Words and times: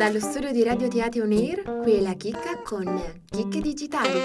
Dallo 0.00 0.18
studio 0.18 0.50
di 0.50 0.62
Radio 0.62 0.88
Teatro 0.88 1.24
On 1.24 1.30
Air, 1.30 1.62
qui 1.82 1.92
è 1.92 2.00
la 2.00 2.14
chicca 2.14 2.62
con 2.64 3.20
Chicche 3.28 3.60
Digitali. 3.60 4.18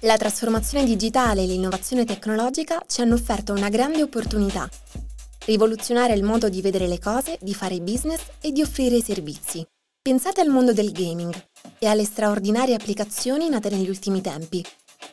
La 0.00 0.18
trasformazione 0.18 0.84
digitale 0.84 1.44
e 1.44 1.46
l'innovazione 1.46 2.04
tecnologica 2.04 2.82
ci 2.86 3.00
hanno 3.00 3.14
offerto 3.14 3.54
una 3.54 3.70
grande 3.70 4.02
opportunità. 4.02 4.68
Rivoluzionare 5.46 6.12
il 6.12 6.22
modo 6.22 6.50
di 6.50 6.60
vedere 6.60 6.86
le 6.86 6.98
cose, 6.98 7.38
di 7.40 7.54
fare 7.54 7.80
business 7.80 8.20
e 8.42 8.52
di 8.52 8.60
offrire 8.60 9.00
servizi. 9.00 9.66
Pensate 10.02 10.42
al 10.42 10.50
mondo 10.50 10.74
del 10.74 10.92
gaming 10.92 11.32
e 11.78 11.86
alle 11.86 12.04
straordinarie 12.04 12.74
applicazioni 12.74 13.48
nate 13.48 13.70
negli 13.70 13.88
ultimi 13.88 14.20
tempi, 14.20 14.62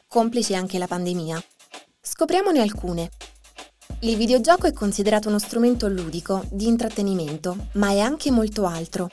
complice 0.10 0.56
anche 0.56 0.78
la 0.78 0.88
pandemia. 0.88 1.42
Scopriamone 2.02 2.60
alcune. 2.60 3.10
Il 4.00 4.18
videogioco 4.18 4.68
è 4.68 4.74
considerato 4.74 5.30
uno 5.30 5.40
strumento 5.40 5.88
ludico, 5.88 6.44
di 6.50 6.68
intrattenimento, 6.68 7.68
ma 7.74 7.90
è 7.90 8.00
anche 8.00 8.32
molto 8.32 8.66
altro. 8.66 9.10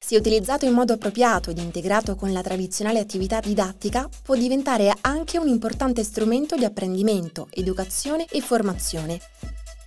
Se 0.00 0.16
utilizzato 0.16 0.64
in 0.64 0.72
modo 0.72 0.92
appropriato 0.92 1.50
ed 1.50 1.58
integrato 1.58 2.14
con 2.14 2.32
la 2.32 2.40
tradizionale 2.40 3.00
attività 3.00 3.40
didattica, 3.40 4.08
può 4.22 4.36
diventare 4.36 4.94
anche 5.02 5.38
un 5.38 5.48
importante 5.48 6.04
strumento 6.04 6.56
di 6.56 6.64
apprendimento, 6.64 7.48
educazione 7.50 8.24
e 8.30 8.40
formazione. 8.40 9.20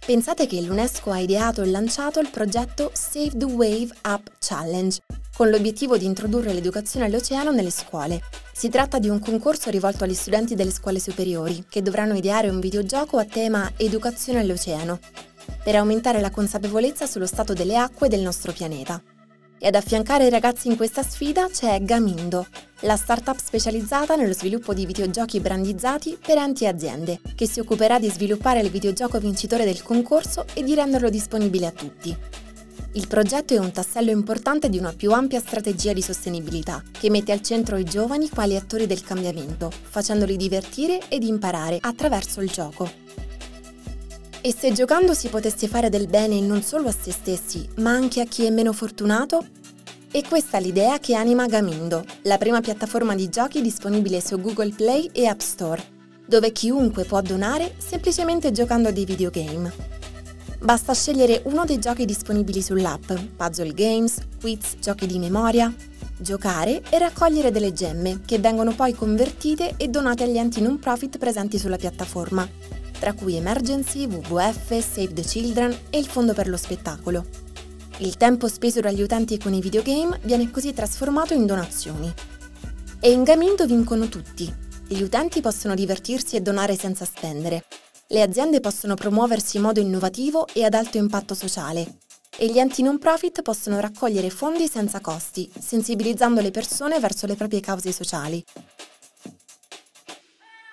Pensate 0.03 0.47
che 0.47 0.59
l'UNESCO 0.61 1.11
ha 1.11 1.19
ideato 1.19 1.61
e 1.61 1.67
lanciato 1.67 2.19
il 2.19 2.29
progetto 2.31 2.89
Save 2.91 3.37
the 3.37 3.45
Wave 3.45 3.89
Up 4.05 4.31
Challenge, 4.39 4.99
con 5.37 5.51
l'obiettivo 5.51 5.95
di 5.95 6.05
introdurre 6.05 6.53
l'educazione 6.53 7.05
all'oceano 7.05 7.51
nelle 7.51 7.69
scuole. 7.69 8.19
Si 8.51 8.67
tratta 8.67 8.97
di 8.97 9.09
un 9.09 9.19
concorso 9.19 9.69
rivolto 9.69 10.03
agli 10.03 10.15
studenti 10.15 10.55
delle 10.55 10.71
scuole 10.71 10.99
superiori, 10.99 11.65
che 11.69 11.83
dovranno 11.83 12.15
ideare 12.15 12.49
un 12.49 12.59
videogioco 12.59 13.19
a 13.19 13.25
tema 13.25 13.71
Educazione 13.77 14.39
all'oceano, 14.39 14.99
per 15.63 15.75
aumentare 15.75 16.19
la 16.19 16.31
consapevolezza 16.31 17.05
sullo 17.05 17.27
stato 17.27 17.53
delle 17.53 17.77
acque 17.77 18.09
del 18.09 18.21
nostro 18.21 18.51
pianeta. 18.53 18.99
E 19.59 19.67
ad 19.67 19.75
affiancare 19.75 20.25
i 20.25 20.31
ragazzi 20.31 20.67
in 20.67 20.77
questa 20.77 21.03
sfida 21.03 21.47
c'è 21.47 21.79
Gamindo, 21.83 22.47
la 22.81 22.95
startup 22.95 23.37
specializzata 23.37 24.15
nello 24.15 24.33
sviluppo 24.33 24.73
di 24.73 24.85
videogiochi 24.85 25.39
brandizzati 25.39 26.17
per 26.19 26.37
enti 26.37 26.63
e 26.63 26.67
aziende, 26.67 27.19
che 27.35 27.47
si 27.47 27.59
occuperà 27.59 27.99
di 27.99 28.09
sviluppare 28.09 28.61
il 28.61 28.69
videogioco 28.69 29.19
vincitore 29.19 29.65
del 29.65 29.83
concorso 29.83 30.45
e 30.53 30.63
di 30.63 30.73
renderlo 30.73 31.09
disponibile 31.09 31.67
a 31.67 31.71
tutti. 31.71 32.15
Il 32.93 33.07
progetto 33.07 33.53
è 33.53 33.57
un 33.57 33.71
tassello 33.71 34.11
importante 34.11 34.67
di 34.67 34.77
una 34.77 34.93
più 34.93 35.11
ampia 35.11 35.39
strategia 35.39 35.93
di 35.93 36.01
sostenibilità, 36.01 36.83
che 36.91 37.09
mette 37.09 37.31
al 37.31 37.41
centro 37.41 37.77
i 37.77 37.85
giovani 37.85 38.29
quali 38.29 38.55
attori 38.55 38.85
del 38.85 39.03
cambiamento, 39.03 39.71
facendoli 39.71 40.35
divertire 40.35 40.99
ed 41.07 41.23
imparare 41.23 41.77
attraverso 41.79 42.41
il 42.41 42.49
gioco. 42.49 42.91
E 44.41 44.53
se 44.53 44.73
giocando 44.73 45.13
si 45.13 45.29
potesse 45.29 45.67
fare 45.67 45.89
del 45.89 46.07
bene 46.07 46.41
non 46.41 46.63
solo 46.63 46.89
a 46.89 46.91
se 46.91 47.11
stessi, 47.11 47.65
ma 47.75 47.91
anche 47.91 48.21
a 48.21 48.25
chi 48.25 48.43
è 48.43 48.49
meno 48.49 48.73
fortunato? 48.73 49.45
È 50.13 50.21
questa 50.27 50.57
l'idea 50.57 50.99
che 50.99 51.15
anima 51.15 51.45
Gamindo, 51.45 52.03
la 52.23 52.37
prima 52.37 52.59
piattaforma 52.59 53.15
di 53.15 53.29
giochi 53.29 53.61
disponibile 53.61 54.19
su 54.19 54.37
Google 54.41 54.71
Play 54.71 55.09
e 55.13 55.25
App 55.25 55.39
Store, 55.39 55.81
dove 56.27 56.51
chiunque 56.51 57.05
può 57.05 57.21
donare 57.21 57.75
semplicemente 57.77 58.51
giocando 58.51 58.89
a 58.89 58.91
dei 58.91 59.05
videogame. 59.05 59.71
Basta 60.59 60.93
scegliere 60.93 61.43
uno 61.45 61.63
dei 61.63 61.79
giochi 61.79 62.03
disponibili 62.03 62.61
sull'app, 62.61 63.09
puzzle 63.37 63.73
games, 63.73 64.17
quiz, 64.37 64.75
giochi 64.81 65.07
di 65.07 65.17
memoria, 65.17 65.73
giocare 66.17 66.81
e 66.89 66.97
raccogliere 66.97 67.49
delle 67.49 67.71
gemme 67.71 68.19
che 68.25 68.37
vengono 68.37 68.75
poi 68.75 68.93
convertite 68.93 69.75
e 69.77 69.87
donate 69.87 70.25
agli 70.25 70.37
enti 70.37 70.59
non 70.59 70.77
profit 70.77 71.19
presenti 71.19 71.57
sulla 71.57 71.77
piattaforma, 71.77 72.45
tra 72.99 73.13
cui 73.13 73.37
Emergency, 73.37 74.07
WWF, 74.07 74.77
Save 74.77 75.13
the 75.13 75.21
Children 75.21 75.73
e 75.89 75.97
il 75.99 76.07
Fondo 76.07 76.33
per 76.33 76.49
lo 76.49 76.57
Spettacolo. 76.57 77.50
Il 78.01 78.17
tempo 78.17 78.47
speso 78.47 78.79
dagli 78.79 79.01
utenti 79.01 79.37
con 79.37 79.53
i 79.53 79.61
videogame 79.61 80.19
viene 80.23 80.49
così 80.49 80.73
trasformato 80.73 81.33
in 81.33 81.45
donazioni. 81.45 82.11
E 82.99 83.11
in 83.11 83.23
Gamindo 83.23 83.65
vincono 83.65 84.09
tutti. 84.09 84.51
Gli 84.87 85.01
utenti 85.01 85.39
possono 85.39 85.75
divertirsi 85.75 86.35
e 86.35 86.41
donare 86.41 86.75
senza 86.75 87.05
spendere, 87.05 87.63
le 88.07 88.21
aziende 88.21 88.59
possono 88.59 88.95
promuoversi 88.95 89.57
in 89.57 89.63
modo 89.63 89.79
innovativo 89.79 90.47
e 90.47 90.65
ad 90.65 90.73
alto 90.73 90.97
impatto 90.97 91.33
sociale 91.33 91.99
e 92.37 92.47
gli 92.47 92.59
enti 92.59 92.81
non 92.81 92.97
profit 92.97 93.41
possono 93.41 93.79
raccogliere 93.79 94.29
fondi 94.29 94.67
senza 94.67 94.99
costi, 94.99 95.49
sensibilizzando 95.57 96.41
le 96.41 96.51
persone 96.51 96.99
verso 96.99 97.27
le 97.27 97.35
proprie 97.35 97.59
cause 97.59 97.91
sociali. 97.91 98.43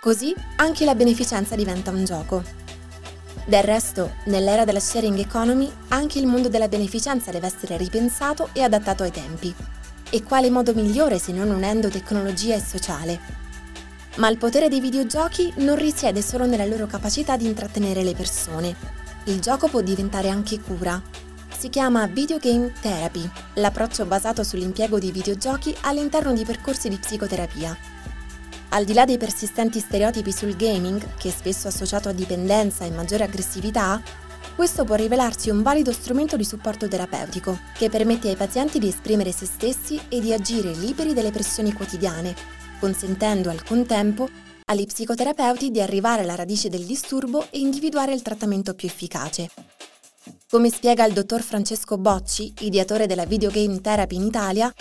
Così 0.00 0.34
anche 0.56 0.84
la 0.84 0.94
beneficenza 0.94 1.54
diventa 1.54 1.90
un 1.90 2.04
gioco. 2.04 2.67
Del 3.44 3.62
resto, 3.62 4.14
nell'era 4.24 4.64
della 4.64 4.80
sharing 4.80 5.18
economy, 5.18 5.70
anche 5.88 6.18
il 6.18 6.26
mondo 6.26 6.48
della 6.48 6.68
beneficenza 6.68 7.30
deve 7.30 7.46
essere 7.46 7.76
ripensato 7.76 8.50
e 8.52 8.62
adattato 8.62 9.02
ai 9.02 9.10
tempi. 9.10 9.54
E 10.10 10.22
quale 10.22 10.50
modo 10.50 10.74
migliore 10.74 11.18
se 11.18 11.32
non 11.32 11.50
unendo 11.50 11.88
tecnologia 11.88 12.54
e 12.54 12.60
sociale? 12.60 13.20
Ma 14.16 14.28
il 14.28 14.38
potere 14.38 14.68
dei 14.68 14.80
videogiochi 14.80 15.52
non 15.58 15.76
risiede 15.76 16.22
solo 16.22 16.44
nella 16.44 16.64
loro 16.64 16.86
capacità 16.86 17.36
di 17.36 17.46
intrattenere 17.46 18.02
le 18.02 18.14
persone. 18.14 18.74
Il 19.24 19.40
gioco 19.40 19.68
può 19.68 19.80
diventare 19.80 20.28
anche 20.28 20.60
cura. 20.60 21.00
Si 21.56 21.68
chiama 21.68 22.06
Video 22.06 22.38
Game 22.38 22.72
Therapy, 22.80 23.28
l'approccio 23.54 24.06
basato 24.06 24.42
sull'impiego 24.42 24.98
di 24.98 25.12
videogiochi 25.12 25.76
all'interno 25.82 26.32
di 26.32 26.44
percorsi 26.44 26.88
di 26.88 26.96
psicoterapia. 26.96 27.76
Al 28.78 28.84
di 28.84 28.92
là 28.92 29.04
dei 29.04 29.18
persistenti 29.18 29.80
stereotipi 29.80 30.30
sul 30.30 30.54
gaming, 30.54 31.16
che 31.16 31.30
è 31.30 31.32
spesso 31.32 31.66
associato 31.66 32.08
a 32.08 32.12
dipendenza 32.12 32.84
e 32.84 32.90
maggiore 32.90 33.24
aggressività, 33.24 34.00
questo 34.54 34.84
può 34.84 34.94
rivelarsi 34.94 35.50
un 35.50 35.62
valido 35.62 35.90
strumento 35.90 36.36
di 36.36 36.44
supporto 36.44 36.86
terapeutico, 36.86 37.58
che 37.76 37.88
permette 37.88 38.28
ai 38.28 38.36
pazienti 38.36 38.78
di 38.78 38.86
esprimere 38.86 39.32
se 39.32 39.46
stessi 39.46 40.00
e 40.08 40.20
di 40.20 40.32
agire 40.32 40.70
liberi 40.74 41.12
dalle 41.12 41.32
pressioni 41.32 41.72
quotidiane, 41.72 42.36
consentendo 42.78 43.50
al 43.50 43.64
contempo 43.64 44.28
agli 44.66 44.86
psicoterapeuti 44.86 45.72
di 45.72 45.80
arrivare 45.80 46.22
alla 46.22 46.36
radice 46.36 46.68
del 46.68 46.84
disturbo 46.84 47.48
e 47.50 47.58
individuare 47.58 48.14
il 48.14 48.22
trattamento 48.22 48.74
più 48.74 48.86
efficace. 48.86 49.50
Come 50.48 50.70
spiega 50.70 51.04
il 51.04 51.14
dottor 51.14 51.42
Francesco 51.42 51.98
Bocci, 51.98 52.54
ideatore 52.60 53.06
della 53.06 53.26
videogame 53.26 53.80
therapy 53.80 54.14
in 54.14 54.22
Italia, 54.22 54.72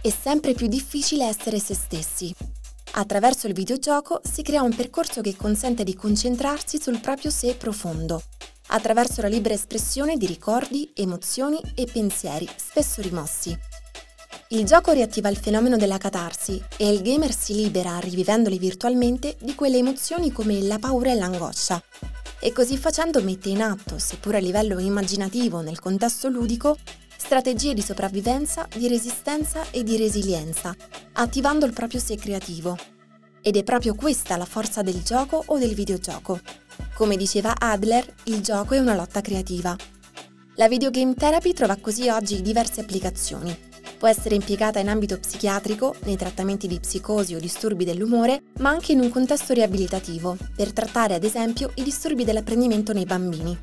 è 0.00 0.10
sempre 0.10 0.54
più 0.54 0.66
difficile 0.66 1.28
essere 1.28 1.60
se 1.60 1.74
stessi. 1.74 2.34
Attraverso 2.96 3.48
il 3.48 3.54
videogioco 3.54 4.20
si 4.22 4.42
crea 4.42 4.62
un 4.62 4.72
percorso 4.72 5.20
che 5.20 5.34
consente 5.34 5.82
di 5.82 5.96
concentrarsi 5.96 6.80
sul 6.80 7.00
proprio 7.00 7.28
sé 7.28 7.56
profondo, 7.56 8.22
attraverso 8.68 9.20
la 9.20 9.26
libera 9.26 9.54
espressione 9.54 10.16
di 10.16 10.26
ricordi, 10.26 10.92
emozioni 10.94 11.60
e 11.74 11.88
pensieri 11.92 12.48
spesso 12.54 13.02
rimossi. 13.02 13.56
Il 14.48 14.64
gioco 14.64 14.92
riattiva 14.92 15.28
il 15.28 15.36
fenomeno 15.36 15.76
della 15.76 15.98
catarsi 15.98 16.62
e 16.76 16.88
il 16.88 17.02
gamer 17.02 17.34
si 17.34 17.54
libera, 17.54 17.98
rivivendoli 17.98 18.58
virtualmente, 18.58 19.36
di 19.40 19.56
quelle 19.56 19.78
emozioni 19.78 20.30
come 20.30 20.62
la 20.62 20.78
paura 20.78 21.10
e 21.10 21.16
l'angoscia. 21.16 21.82
E 22.38 22.52
così 22.52 22.76
facendo 22.76 23.20
mette 23.22 23.48
in 23.48 23.62
atto, 23.62 23.98
seppur 23.98 24.36
a 24.36 24.38
livello 24.38 24.78
immaginativo 24.78 25.62
nel 25.62 25.80
contesto 25.80 26.28
ludico, 26.28 26.76
strategie 27.16 27.74
di 27.74 27.82
sopravvivenza, 27.82 28.68
di 28.72 28.86
resistenza 28.86 29.68
e 29.70 29.82
di 29.82 29.96
resilienza, 29.96 30.76
attivando 31.14 31.66
il 31.66 31.72
proprio 31.72 32.00
sé 32.00 32.16
creativo. 32.16 32.76
Ed 33.42 33.56
è 33.56 33.64
proprio 33.64 33.94
questa 33.94 34.36
la 34.36 34.44
forza 34.44 34.82
del 34.82 35.02
gioco 35.02 35.42
o 35.46 35.58
del 35.58 35.74
videogioco. 35.74 36.40
Come 36.94 37.16
diceva 37.16 37.54
Adler, 37.58 38.14
il 38.24 38.40
gioco 38.40 38.74
è 38.74 38.78
una 38.78 38.94
lotta 38.94 39.20
creativa. 39.20 39.76
La 40.56 40.68
videogame 40.68 41.14
therapy 41.14 41.52
trova 41.52 41.76
così 41.76 42.08
oggi 42.08 42.40
diverse 42.40 42.80
applicazioni, 42.80 43.56
Può 44.04 44.12
essere 44.12 44.34
impiegata 44.34 44.80
in 44.80 44.88
ambito 44.90 45.18
psichiatrico, 45.18 45.94
nei 46.04 46.16
trattamenti 46.16 46.66
di 46.66 46.78
psicosi 46.78 47.34
o 47.34 47.40
disturbi 47.40 47.86
dell'umore, 47.86 48.42
ma 48.58 48.68
anche 48.68 48.92
in 48.92 49.00
un 49.00 49.08
contesto 49.08 49.54
riabilitativo, 49.54 50.36
per 50.54 50.74
trattare 50.74 51.14
ad 51.14 51.24
esempio 51.24 51.70
i 51.76 51.82
disturbi 51.82 52.22
dell'apprendimento 52.22 52.92
nei 52.92 53.06
bambini. 53.06 53.56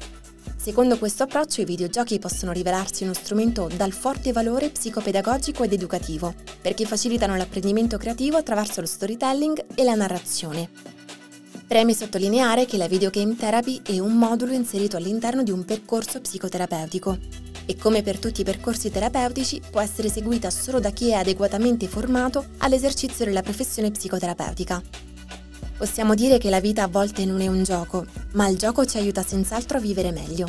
Secondo 0.55 0.97
questo 0.97 1.23
approccio 1.23 1.61
i 1.61 1.65
videogiochi 1.65 2.19
possono 2.19 2.51
rivelarsi 2.51 3.03
uno 3.03 3.13
strumento 3.13 3.69
dal 3.75 3.91
forte 3.91 4.31
valore 4.31 4.69
psicopedagogico 4.69 5.63
ed 5.63 5.73
educativo, 5.73 6.33
perché 6.61 6.85
facilitano 6.85 7.35
l'apprendimento 7.35 7.97
creativo 7.97 8.37
attraverso 8.37 8.81
lo 8.81 8.87
storytelling 8.87 9.65
e 9.75 9.83
la 9.83 9.95
narrazione. 9.95 10.69
Preme 11.67 11.93
sottolineare 11.93 12.65
che 12.65 12.77
la 12.77 12.87
videogame 12.87 13.35
therapy 13.35 13.81
è 13.83 13.97
un 13.97 14.13
modulo 14.13 14.51
inserito 14.51 14.97
all'interno 14.97 15.41
di 15.41 15.51
un 15.51 15.65
percorso 15.65 16.19
psicoterapeutico, 16.19 17.17
e 17.65 17.75
come 17.77 18.01
per 18.01 18.19
tutti 18.19 18.41
i 18.41 18.43
percorsi 18.43 18.89
terapeutici 18.89 19.61
può 19.71 19.79
essere 19.79 20.09
seguita 20.09 20.49
solo 20.49 20.79
da 20.79 20.89
chi 20.89 21.09
è 21.09 21.13
adeguatamente 21.13 21.87
formato 21.87 22.45
all'esercizio 22.57 23.23
della 23.23 23.41
professione 23.41 23.91
psicoterapeutica. 23.91 24.81
Possiamo 25.81 26.13
dire 26.13 26.37
che 26.37 26.51
la 26.51 26.59
vita 26.59 26.83
a 26.83 26.87
volte 26.87 27.25
non 27.25 27.41
è 27.41 27.47
un 27.47 27.63
gioco, 27.63 28.05
ma 28.33 28.47
il 28.47 28.55
gioco 28.55 28.85
ci 28.85 28.99
aiuta 28.99 29.23
senz'altro 29.23 29.79
a 29.79 29.81
vivere 29.81 30.11
meglio. 30.11 30.47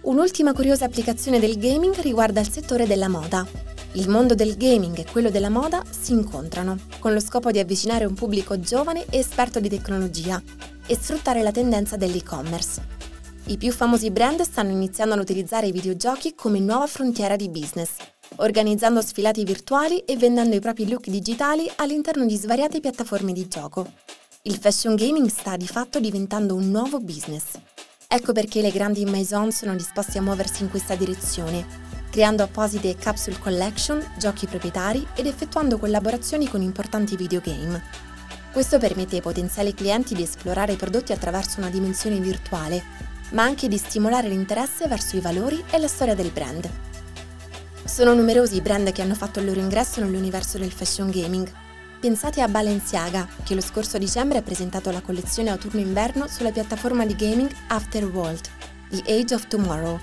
Un'ultima 0.00 0.52
curiosa 0.52 0.86
applicazione 0.86 1.38
del 1.38 1.56
gaming 1.56 1.94
riguarda 2.00 2.40
il 2.40 2.50
settore 2.50 2.84
della 2.84 3.06
moda. 3.06 3.46
Il 3.92 4.08
mondo 4.08 4.34
del 4.34 4.56
gaming 4.56 4.98
e 4.98 5.06
quello 5.08 5.30
della 5.30 5.50
moda 5.50 5.84
si 5.88 6.10
incontrano, 6.10 6.76
con 6.98 7.12
lo 7.12 7.20
scopo 7.20 7.52
di 7.52 7.60
avvicinare 7.60 8.06
un 8.06 8.14
pubblico 8.14 8.58
giovane 8.58 9.04
e 9.08 9.18
esperto 9.18 9.60
di 9.60 9.68
tecnologia 9.68 10.42
e 10.84 10.96
sfruttare 10.96 11.42
la 11.42 11.52
tendenza 11.52 11.96
dell'e-commerce. 11.96 12.82
I 13.44 13.56
più 13.56 13.70
famosi 13.70 14.10
brand 14.10 14.40
stanno 14.40 14.72
iniziando 14.72 15.14
ad 15.14 15.20
utilizzare 15.20 15.68
i 15.68 15.72
videogiochi 15.72 16.34
come 16.34 16.58
nuova 16.58 16.88
frontiera 16.88 17.36
di 17.36 17.48
business, 17.48 17.90
organizzando 18.38 19.00
sfilati 19.00 19.44
virtuali 19.44 19.98
e 19.98 20.16
vendendo 20.16 20.56
i 20.56 20.60
propri 20.60 20.88
look 20.88 21.06
digitali 21.06 21.70
all'interno 21.76 22.26
di 22.26 22.34
svariate 22.34 22.80
piattaforme 22.80 23.32
di 23.32 23.46
gioco. 23.46 23.86
Il 24.44 24.56
fashion 24.56 24.94
gaming 24.94 25.28
sta 25.28 25.58
di 25.58 25.66
fatto 25.66 26.00
diventando 26.00 26.54
un 26.54 26.70
nuovo 26.70 26.98
business. 26.98 27.58
Ecco 28.08 28.32
perché 28.32 28.62
le 28.62 28.70
grandi 28.70 29.04
maison 29.04 29.52
sono 29.52 29.76
disposte 29.76 30.16
a 30.16 30.22
muoversi 30.22 30.62
in 30.62 30.70
questa 30.70 30.94
direzione, 30.94 31.66
creando 32.10 32.42
apposite 32.42 32.96
capsule 32.96 33.38
collection, 33.38 34.02
giochi 34.16 34.46
proprietari 34.46 35.06
ed 35.14 35.26
effettuando 35.26 35.76
collaborazioni 35.76 36.48
con 36.48 36.62
importanti 36.62 37.16
videogame. 37.16 37.82
Questo 38.50 38.78
permette 38.78 39.16
ai 39.16 39.20
potenziali 39.20 39.74
clienti 39.74 40.14
di 40.14 40.22
esplorare 40.22 40.72
i 40.72 40.76
prodotti 40.76 41.12
attraverso 41.12 41.60
una 41.60 41.68
dimensione 41.68 42.18
virtuale, 42.18 42.82
ma 43.32 43.42
anche 43.42 43.68
di 43.68 43.76
stimolare 43.76 44.28
l'interesse 44.28 44.88
verso 44.88 45.18
i 45.18 45.20
valori 45.20 45.62
e 45.70 45.76
la 45.76 45.86
storia 45.86 46.14
del 46.14 46.30
brand. 46.30 46.66
Sono 47.84 48.14
numerosi 48.14 48.56
i 48.56 48.62
brand 48.62 48.90
che 48.90 49.02
hanno 49.02 49.14
fatto 49.14 49.38
il 49.38 49.44
loro 49.44 49.60
ingresso 49.60 50.00
nell'universo 50.00 50.56
del 50.56 50.72
fashion 50.72 51.10
gaming. 51.10 51.52
Pensate 52.00 52.40
a 52.40 52.48
Balenciaga, 52.48 53.28
che 53.44 53.54
lo 53.54 53.60
scorso 53.60 53.98
dicembre 53.98 54.38
ha 54.38 54.42
presentato 54.42 54.90
la 54.90 55.02
collezione 55.02 55.50
autunno-inverno 55.50 56.28
sulla 56.28 56.50
piattaforma 56.50 57.04
di 57.04 57.14
gaming 57.14 57.50
Afterworld, 57.66 58.40
The 58.88 59.02
Age 59.06 59.34
of 59.34 59.46
Tomorrow, 59.48 60.00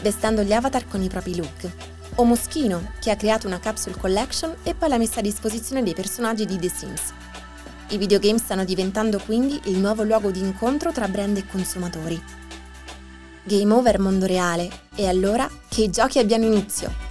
vestendo 0.00 0.42
gli 0.42 0.52
avatar 0.52 0.86
con 0.86 1.02
i 1.02 1.08
propri 1.08 1.34
look. 1.34 1.68
O 2.14 2.24
Moschino, 2.24 2.92
che 3.00 3.10
ha 3.10 3.16
creato 3.16 3.48
una 3.48 3.58
capsule 3.58 3.96
collection 3.98 4.54
e 4.62 4.76
poi 4.76 4.90
l'ha 4.90 4.98
messa 4.98 5.18
a 5.18 5.24
disposizione 5.24 5.82
dei 5.82 5.92
personaggi 5.92 6.46
di 6.46 6.56
The 6.56 6.68
Sims. 6.68 7.12
I 7.88 7.98
videogame 7.98 8.38
stanno 8.38 8.64
diventando 8.64 9.18
quindi 9.18 9.60
il 9.64 9.78
nuovo 9.78 10.04
luogo 10.04 10.30
di 10.30 10.38
incontro 10.38 10.92
tra 10.92 11.08
brand 11.08 11.36
e 11.36 11.46
consumatori. 11.48 12.22
Game 13.42 13.74
over 13.74 13.98
mondo 13.98 14.26
reale, 14.26 14.70
e 14.94 15.08
allora 15.08 15.50
che 15.68 15.82
i 15.82 15.90
giochi 15.90 16.20
abbiano 16.20 16.44
inizio! 16.44 17.09